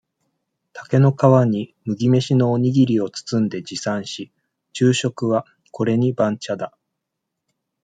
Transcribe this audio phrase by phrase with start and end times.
[0.73, 4.31] 竹の皮に、麦飯のおにぎりを包んで持参し、
[4.73, 6.75] 昼食は、これに、番茶だ。